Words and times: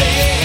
day 0.00 0.39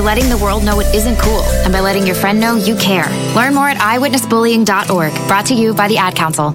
by 0.00 0.04
letting 0.04 0.30
the 0.30 0.38
world 0.38 0.64
know 0.64 0.80
it 0.80 0.94
isn't 0.94 1.18
cool 1.18 1.42
and 1.62 1.72
by 1.72 1.80
letting 1.80 2.06
your 2.06 2.14
friend 2.14 2.40
know 2.40 2.54
you 2.56 2.74
care. 2.76 3.06
Learn 3.34 3.54
more 3.54 3.68
at 3.68 3.76
eyewitnessbullying.org. 3.76 5.28
Brought 5.28 5.46
to 5.46 5.54
you 5.54 5.74
by 5.74 5.88
the 5.88 5.98
Ad 5.98 6.16
Council. 6.16 6.52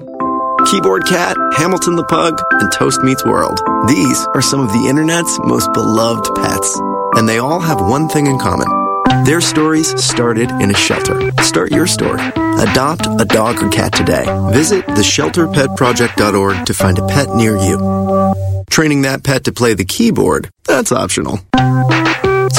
Keyboard 0.66 1.06
Cat, 1.06 1.38
Hamilton 1.56 1.96
the 1.96 2.06
Pug, 2.06 2.42
and 2.50 2.72
Toast 2.72 3.04
Meets 3.04 3.24
World. 3.24 3.60
These 3.88 4.26
are 4.34 4.42
some 4.42 4.62
of 4.62 4.70
the 4.70 4.88
internet's 4.90 5.38
most 5.44 5.72
beloved 5.74 6.28
pets. 6.36 6.80
And 7.14 7.30
they 7.30 7.38
all 7.38 7.60
have 7.60 7.80
one 7.80 8.10
thing 8.10 8.26
in 8.26 8.40
common. 8.40 8.68
Their 9.26 9.42
stories 9.42 9.90
started 10.04 10.50
in 10.50 10.72
a 10.72 10.76
shelter. 10.76 11.32
Start 11.44 11.72
your 11.72 11.86
story. 11.86 12.22
Adopt 12.36 13.06
a 13.06 13.26
dog 13.26 13.62
or 13.62 13.70
cat 13.70 13.94
today. 13.94 14.26
Visit 14.54 14.86
theshelterpetproject.org 14.88 16.66
to 16.66 16.74
find 16.74 16.98
a 16.98 17.08
pet 17.08 17.30
near 17.36 17.56
you. 17.58 17.78
Training 18.72 19.04
that 19.04 19.24
pet 19.24 19.44
to 19.44 19.52
play 19.52 19.76
the 19.76 19.86
keyboard, 19.86 20.50
that's 20.64 20.92
optional. 20.92 21.40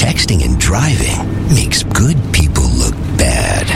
Texting 0.00 0.42
and 0.46 0.58
driving 0.58 1.18
makes 1.54 1.82
good 1.82 2.16
people 2.32 2.64
look 2.64 2.94
bad. 3.18 3.66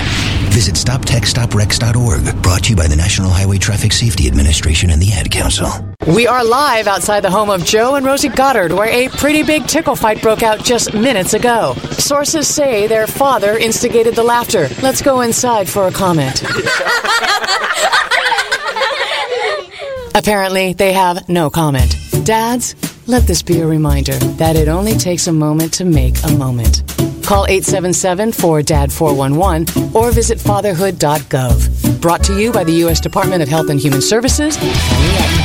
Visit 0.54 0.74
StopTextsStopWrecks.org. 0.74 2.42
Brought 2.42 2.64
to 2.64 2.70
you 2.70 2.76
by 2.76 2.86
the 2.86 2.96
National 2.96 3.28
Highway 3.28 3.58
Traffic 3.58 3.92
Safety 3.92 4.26
Administration 4.26 4.88
and 4.88 5.02
the 5.02 5.12
Ad 5.12 5.30
Council. 5.30 5.68
We 6.06 6.26
are 6.26 6.42
live 6.42 6.86
outside 6.86 7.20
the 7.20 7.30
home 7.30 7.50
of 7.50 7.66
Joe 7.66 7.96
and 7.96 8.06
Rosie 8.06 8.30
Goddard, 8.30 8.72
where 8.72 8.88
a 8.88 9.10
pretty 9.10 9.42
big 9.42 9.66
tickle 9.66 9.96
fight 9.96 10.22
broke 10.22 10.42
out 10.42 10.64
just 10.64 10.94
minutes 10.94 11.34
ago. 11.34 11.74
Sources 11.90 12.48
say 12.48 12.86
their 12.86 13.06
father 13.06 13.58
instigated 13.58 14.14
the 14.14 14.24
laughter. 14.24 14.68
Let's 14.80 15.02
go 15.02 15.20
inside 15.20 15.68
for 15.68 15.88
a 15.88 15.92
comment. 15.92 16.42
Apparently, 20.14 20.72
they 20.72 20.94
have 20.94 21.28
no 21.28 21.50
comment. 21.50 21.96
Dads, 22.24 22.74
let 23.06 23.26
this 23.26 23.42
be 23.42 23.60
a 23.60 23.66
reminder 23.66 24.14
that 24.38 24.56
it 24.56 24.68
only 24.68 24.92
takes 24.92 25.26
a 25.26 25.32
moment 25.32 25.74
to 25.74 25.84
make 25.84 26.14
a 26.24 26.32
moment. 26.32 26.82
Call 27.24 27.46
877-4DAD-411 27.46 29.94
or 29.94 30.10
visit 30.10 30.38
fatherhood.gov. 30.38 32.00
Brought 32.00 32.24
to 32.24 32.38
you 32.38 32.50
by 32.52 32.64
the 32.64 32.72
U.S. 32.84 33.00
Department 33.00 33.42
of 33.42 33.48
Health 33.48 33.70
and 33.70 33.80
Human 33.80 34.02
Services 34.02 34.56
and 34.56 34.64
the 34.64 35.43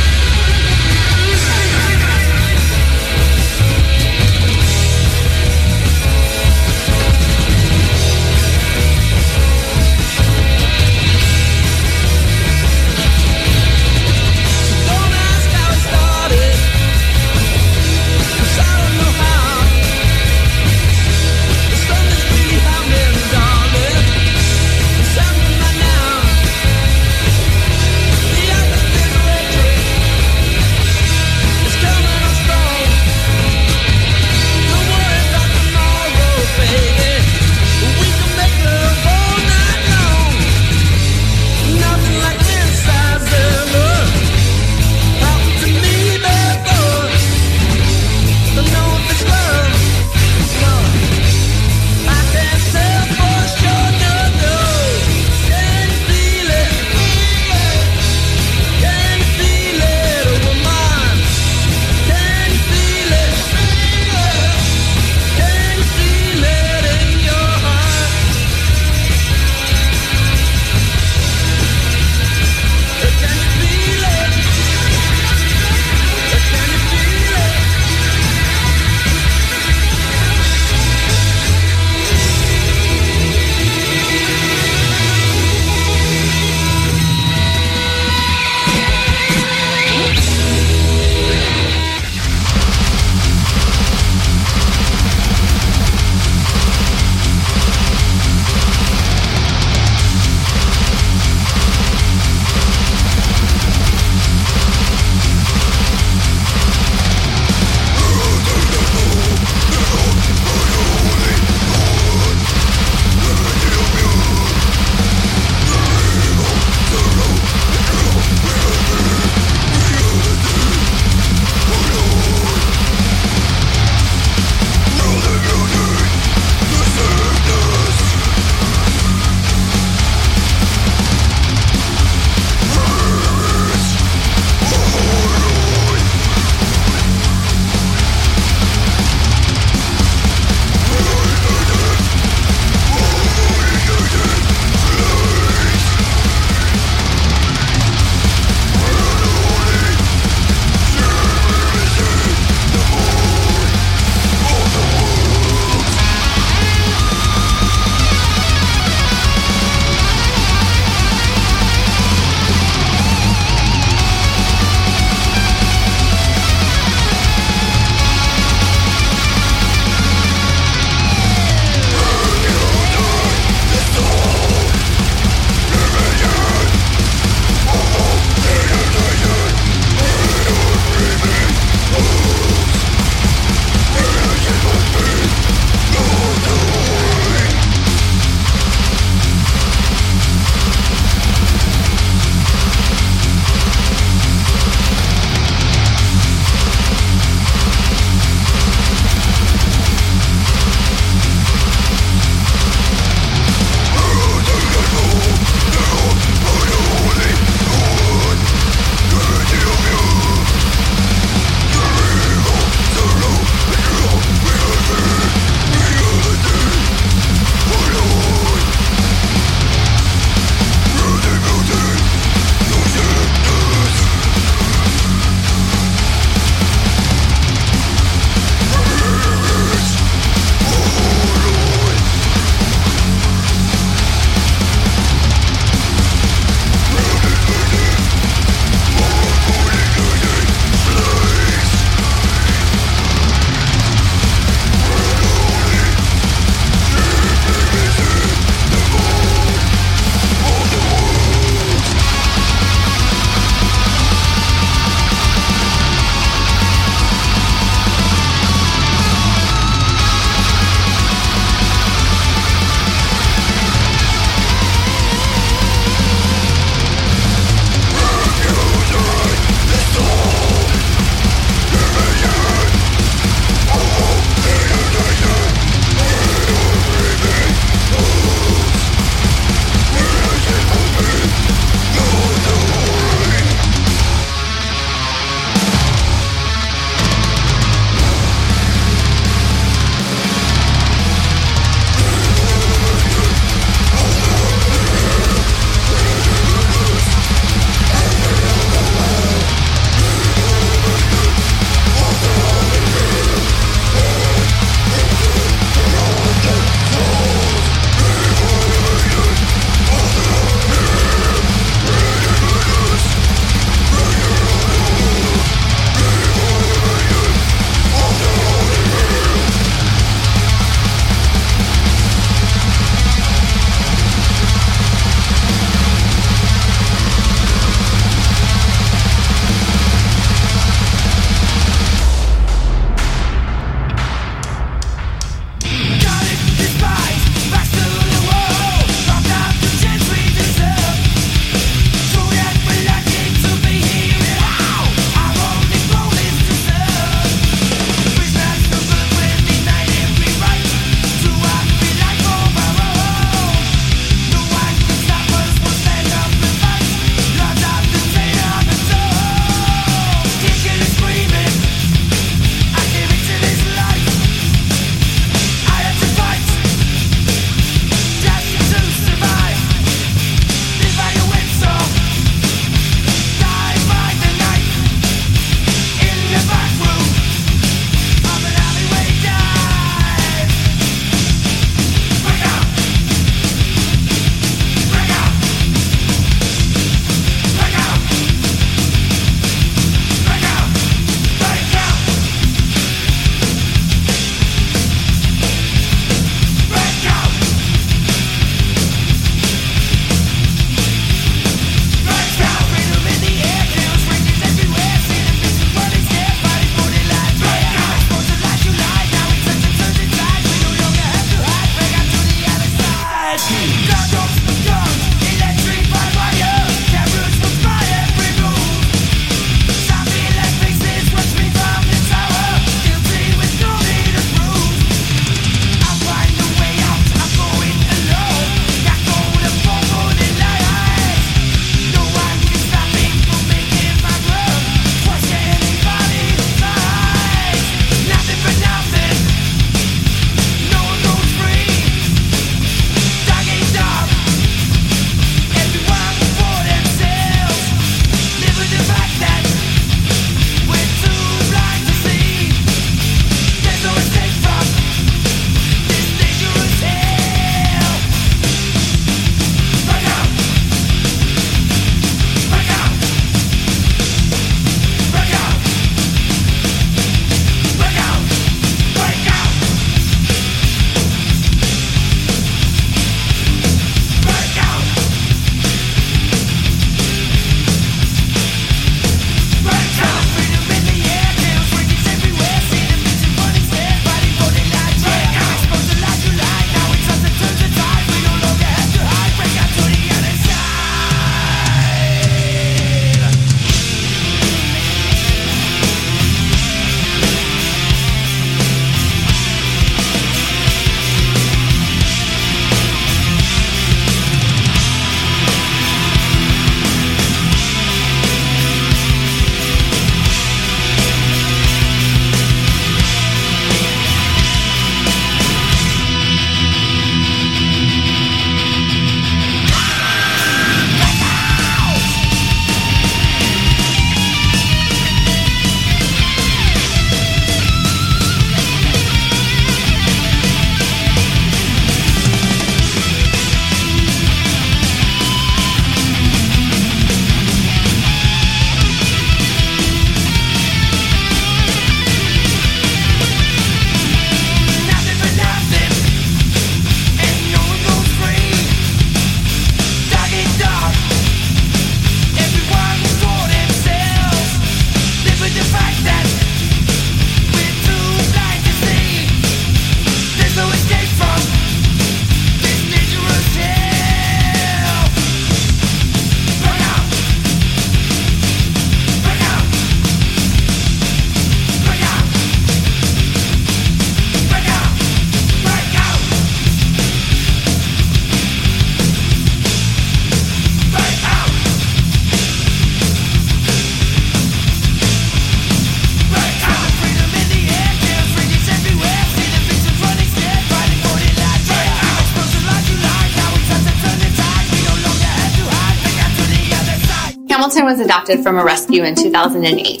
adopted 598.16 598.42
from 598.42 598.56
a 598.56 598.64
rescue 598.64 599.02
in 599.02 599.14
2008. 599.14 600.00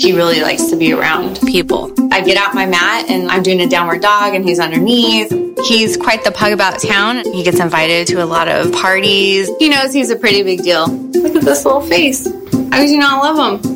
He 0.00 0.16
really 0.16 0.40
likes 0.40 0.70
to 0.70 0.76
be 0.76 0.94
around 0.94 1.38
people. 1.40 1.92
I 2.10 2.22
get 2.22 2.38
out 2.38 2.54
my 2.54 2.64
mat 2.64 3.10
and 3.10 3.30
I'm 3.30 3.42
doing 3.42 3.60
a 3.60 3.68
downward 3.68 4.00
dog 4.00 4.34
and 4.34 4.42
he's 4.42 4.58
underneath. 4.58 5.30
He's 5.66 5.98
quite 5.98 6.24
the 6.24 6.32
pug 6.32 6.52
about 6.52 6.80
town. 6.80 7.30
He 7.34 7.42
gets 7.42 7.60
invited 7.60 8.06
to 8.06 8.24
a 8.24 8.24
lot 8.24 8.48
of 8.48 8.72
parties. 8.72 9.50
He 9.58 9.68
knows 9.68 9.92
he's 9.92 10.08
a 10.08 10.16
pretty 10.16 10.44
big 10.44 10.62
deal. 10.62 10.86
Look 10.88 11.36
at 11.36 11.42
this 11.42 11.66
little 11.66 11.82
face. 11.82 12.26
I 12.72 12.84
you 12.84 12.98
not 12.98 13.22
love 13.22 13.62
him? 13.62 13.75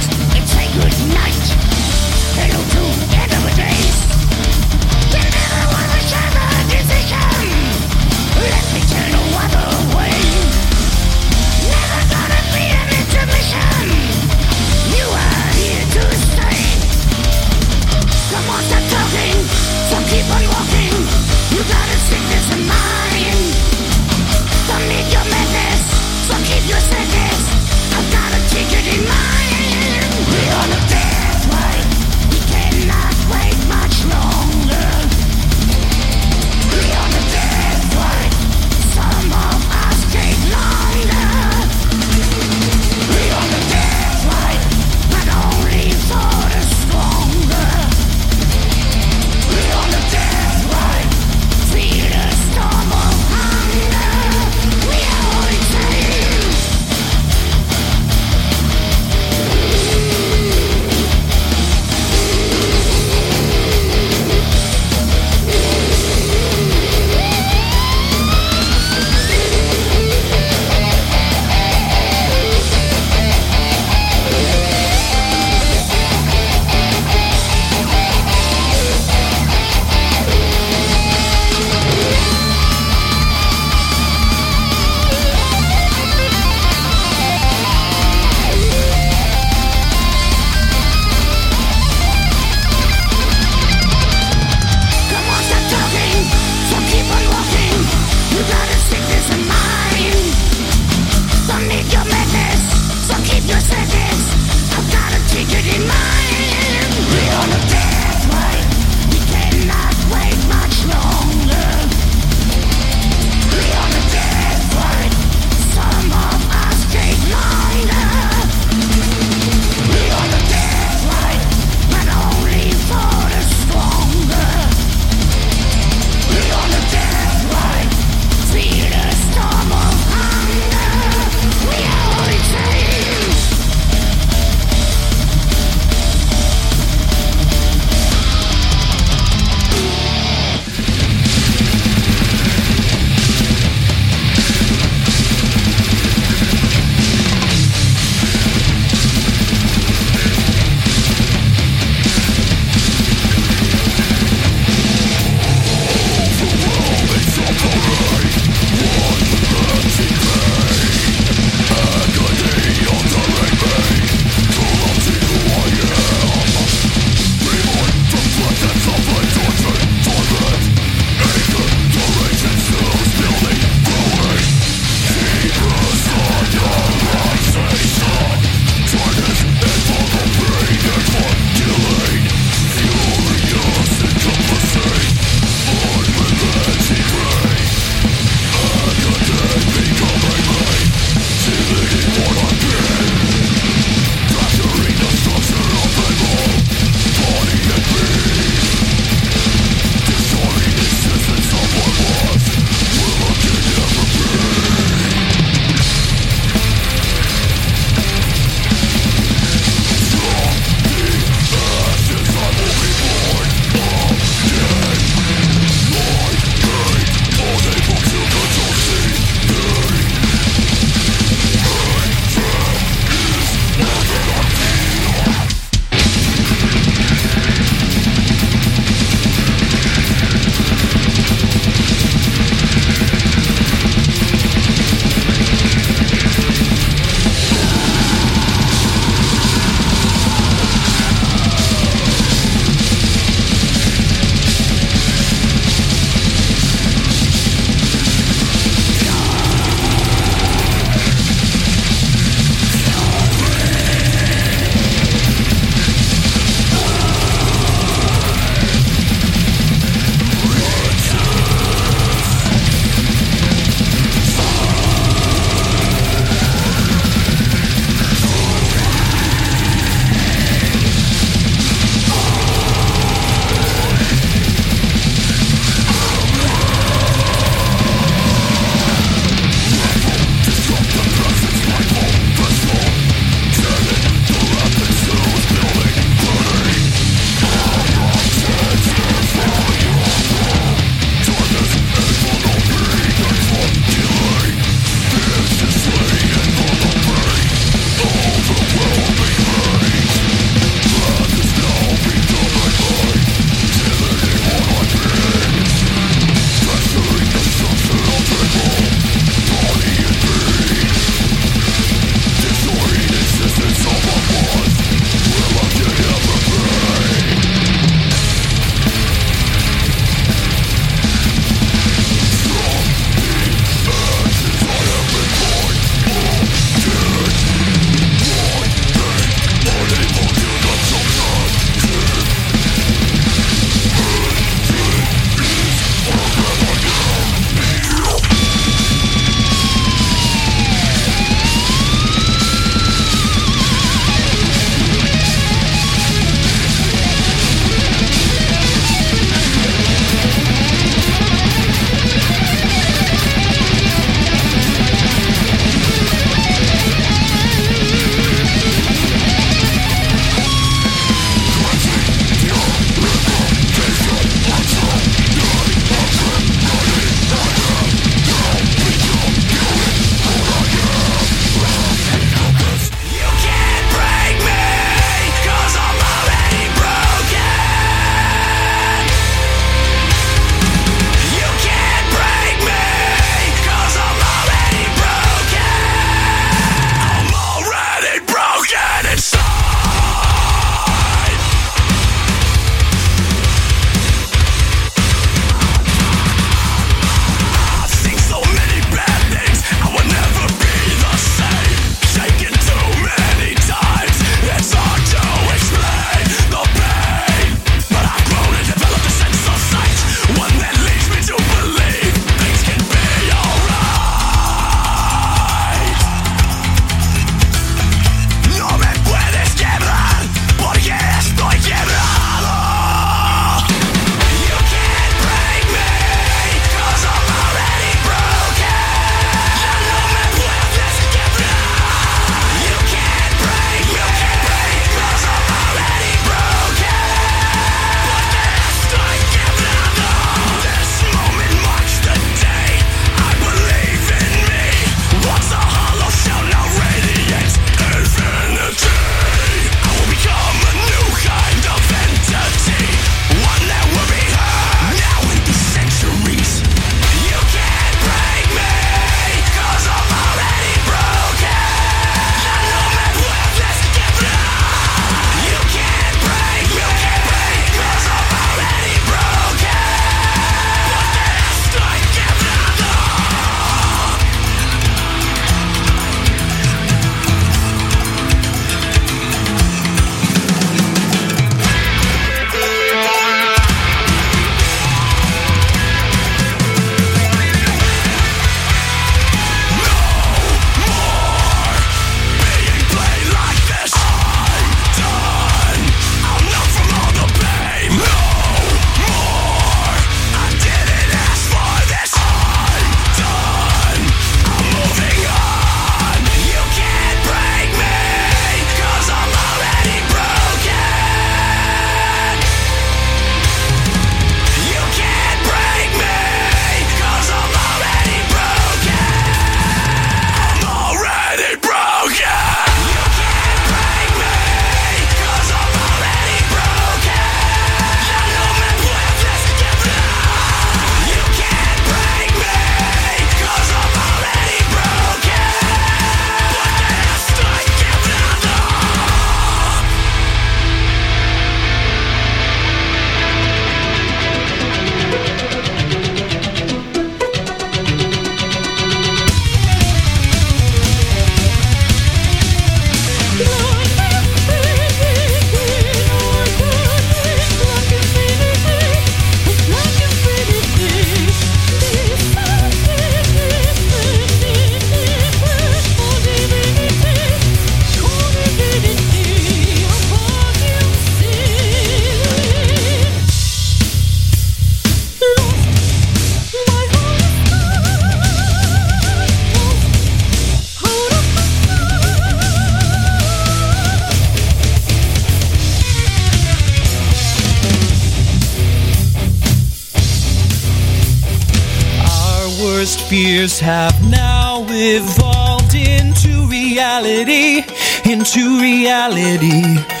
Fears 593.41 593.59
have 593.59 594.07
now 594.11 594.63
evolved 594.69 595.73
into 595.73 596.45
reality, 596.47 597.63
into 598.05 598.61
reality. 598.61 600.00